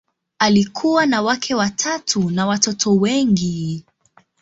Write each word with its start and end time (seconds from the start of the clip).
Alikuwa 0.39 1.05
na 1.05 1.21
wake 1.21 1.55
watatu 1.55 2.29
na 2.29 2.45
watoto 2.47 2.95
wengi. 2.95 3.85